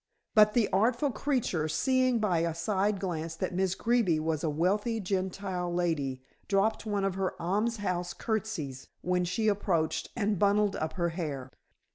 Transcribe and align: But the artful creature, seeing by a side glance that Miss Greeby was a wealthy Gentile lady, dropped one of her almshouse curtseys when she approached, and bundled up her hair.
But 0.33 0.53
the 0.55 0.67
artful 0.73 1.11
creature, 1.11 1.67
seeing 1.67 2.17
by 2.17 2.39
a 2.39 2.55
side 2.55 2.99
glance 2.99 3.35
that 3.35 3.53
Miss 3.53 3.75
Greeby 3.75 4.19
was 4.19 4.43
a 4.43 4.49
wealthy 4.49 4.99
Gentile 4.99 5.71
lady, 5.71 6.23
dropped 6.47 6.87
one 6.87 7.05
of 7.05 7.13
her 7.13 7.39
almshouse 7.39 8.15
curtseys 8.15 8.87
when 9.01 9.25
she 9.25 9.47
approached, 9.47 10.09
and 10.15 10.39
bundled 10.39 10.75
up 10.75 10.93
her 10.93 11.09
hair. 11.09 11.51